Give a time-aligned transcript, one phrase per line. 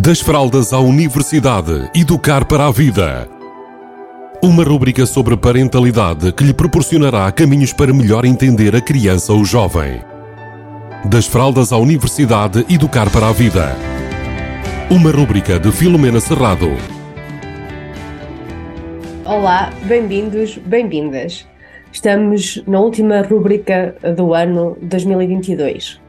[0.00, 3.28] Das fraldas à universidade, educar para a vida.
[4.40, 10.00] Uma rúbrica sobre parentalidade que lhe proporcionará caminhos para melhor entender a criança ou jovem.
[11.04, 13.74] Das fraldas à universidade, educar para a vida.
[14.88, 16.68] Uma rúbrica de Filomena Serrado.
[19.24, 21.44] Olá, bem-vindos, bem-vindas.
[21.90, 26.07] Estamos na última rúbrica do ano 2022.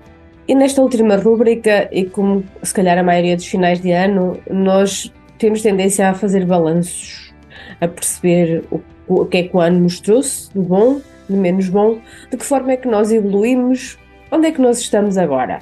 [0.49, 5.13] E nesta última rúbrica, e como se calhar a maioria dos finais de ano, nós
[5.37, 7.31] temos tendência a fazer balanços,
[7.79, 11.69] a perceber o, o que é que o ano nos trouxe, de bom, de menos
[11.69, 11.99] bom,
[12.31, 13.99] de que forma é que nós evoluímos,
[14.31, 15.59] onde é que nós estamos agora.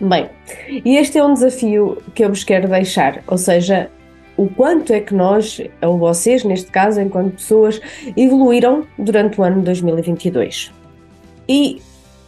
[0.00, 0.28] Bem,
[0.84, 3.88] e este é um desafio que eu vos quero deixar, ou seja,
[4.36, 7.80] o quanto é que nós, ou vocês, neste caso, enquanto pessoas,
[8.16, 10.72] evoluíram durante o ano 2022.
[11.48, 11.80] E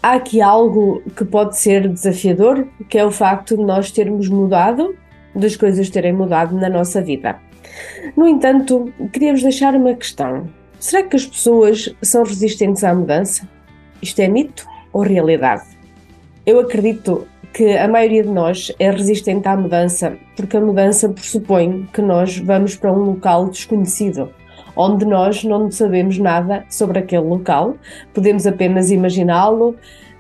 [0.07, 4.95] há aqui algo que pode ser desafiador, que é o facto de nós termos mudado,
[5.35, 7.41] das coisas terem mudado na nossa vida.
[8.17, 10.49] No entanto, queria-vos deixar uma questão.
[10.79, 13.49] Será que as pessoas são resistentes à mudança?
[14.01, 15.65] Isto é mito ou realidade?
[16.47, 21.89] Eu acredito que a maioria de nós é resistente à mudança, porque a mudança pressupõe
[21.93, 24.31] que nós vamos para um local desconhecido,
[24.77, 27.77] onde nós não sabemos nada sobre aquele local,
[28.13, 29.77] podemos apenas imaginá-lo,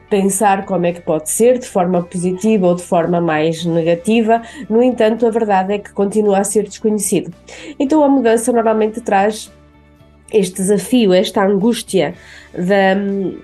[0.08, 4.82] pensar como é que pode ser, de forma positiva ou de forma mais negativa, no
[4.82, 7.32] entanto, a verdade é que continua a ser desconhecido.
[7.78, 9.52] Então, a mudança normalmente traz
[10.32, 12.14] este desafio, esta angústia
[12.52, 13.38] de,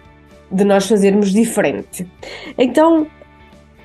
[0.50, 2.06] de nós fazermos diferente.
[2.56, 3.06] Então,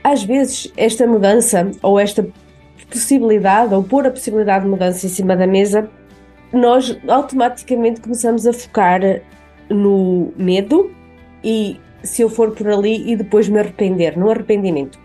[0.04, 2.26] às vezes, esta mudança ou esta
[2.90, 5.90] possibilidade, ou pôr a possibilidade de mudança em cima da mesa,
[6.52, 9.02] nós automaticamente começamos a focar
[9.70, 10.92] no medo
[11.44, 15.00] e se eu for por ali e depois me arrepender, no arrependimento.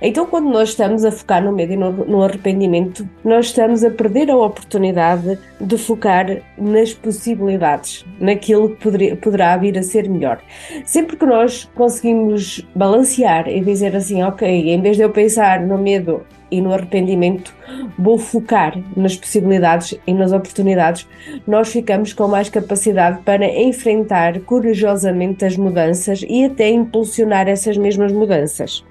[0.00, 3.90] Então, quando nós estamos a focar no medo e no, no, arrependimento, nós estamos a
[3.90, 10.40] perder a oportunidade de focar nas possibilidades, naquilo que poderia, poderá vir a ser melhor.
[10.84, 15.76] Sempre que nós conseguimos balancear e dizer assim, ok, em vez de eu pensar no
[15.76, 17.54] medo e no arrependimento,
[17.98, 21.06] vou focar nas possibilidades e nas oportunidades,
[21.46, 28.12] nós ficamos com mais capacidade para enfrentar corajosamente as mudanças e até impulsionar essas mesmas
[28.12, 28.84] mudanças.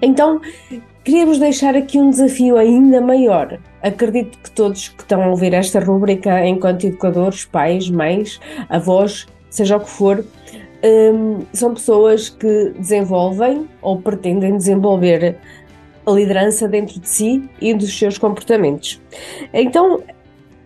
[0.00, 0.40] Então,
[1.04, 3.58] queríamos deixar aqui um desafio ainda maior.
[3.82, 9.76] Acredito que todos que estão a ouvir esta rubrica, enquanto educadores, pais, mães, avós, seja
[9.76, 10.24] o que for,
[10.84, 15.36] um, são pessoas que desenvolvem ou pretendem desenvolver
[16.06, 19.00] a liderança dentro de si e dos seus comportamentos.
[19.52, 20.02] Então,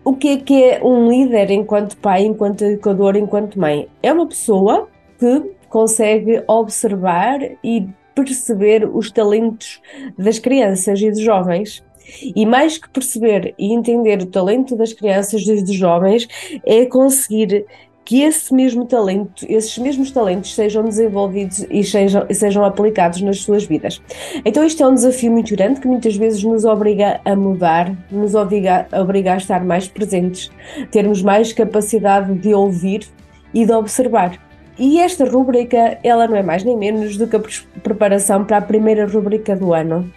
[0.04, 3.88] o que é que é um líder enquanto pai, enquanto educador, enquanto mãe?
[4.02, 4.88] É uma pessoa
[5.18, 9.80] que consegue observar e perceber os talentos
[10.16, 11.84] das crianças e dos jovens.
[12.22, 16.28] E mais que perceber e entender o talento das crianças e dos jovens,
[16.64, 17.66] é conseguir
[18.06, 23.64] que esse mesmo talento, esses mesmos talentos sejam desenvolvidos e sejam, sejam aplicados nas suas
[23.64, 24.00] vidas.
[24.44, 28.36] Então isto é um desafio muito grande que muitas vezes nos obriga a mudar, nos
[28.36, 30.52] obriga, obriga a estar mais presentes,
[30.92, 33.08] termos mais capacidade de ouvir
[33.52, 34.38] e de observar.
[34.78, 37.42] E esta rubrica, ela não é mais nem menos do que a
[37.82, 40.08] preparação para a primeira rubrica do ano,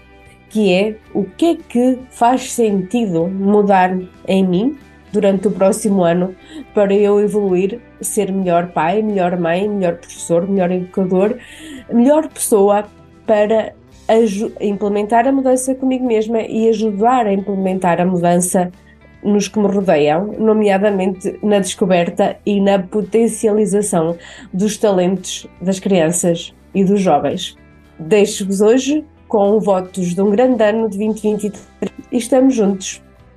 [0.50, 3.98] que é o que é que faz sentido mudar
[4.28, 4.78] em mim
[5.12, 6.36] durante o próximo ano
[6.74, 11.38] para eu evoluir, ser melhor pai, melhor mãe, melhor professor, melhor educador,
[11.92, 12.86] melhor pessoa
[13.26, 13.74] para
[14.60, 18.72] implementar a mudança comigo mesma e ajudar a implementar a mudança
[19.24, 24.18] nos que me rodeiam, nomeadamente na descoberta e na potencialização
[24.54, 27.56] dos talentos das crianças e dos jovens.
[28.00, 33.02] Deixo-vos hoje com votos de um grande ano de 2023 e estamos juntos